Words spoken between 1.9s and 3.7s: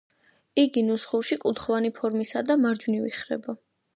ფორმისაა და მარჯვნივ იხრება.